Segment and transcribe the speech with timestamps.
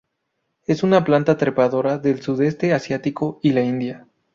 [0.65, 4.07] Es una planta trepadora del Sudeste Asiático y la India.